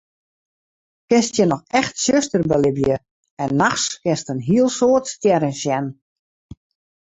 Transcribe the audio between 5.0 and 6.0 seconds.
stjerren sjen.